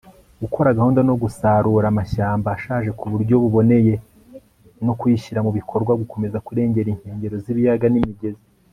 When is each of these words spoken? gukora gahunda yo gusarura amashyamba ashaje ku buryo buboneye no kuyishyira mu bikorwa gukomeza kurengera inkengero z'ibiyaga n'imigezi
gukora 0.41 0.75
gahunda 0.77 0.99
yo 1.09 1.15
gusarura 1.23 1.85
amashyamba 1.89 2.47
ashaje 2.57 2.89
ku 2.99 3.05
buryo 3.11 3.35
buboneye 3.43 3.93
no 4.85 4.93
kuyishyira 4.99 5.39
mu 5.45 5.51
bikorwa 5.57 5.91
gukomeza 6.01 6.43
kurengera 6.45 6.87
inkengero 6.93 7.35
z'ibiyaga 7.43 7.87
n'imigezi 7.89 8.43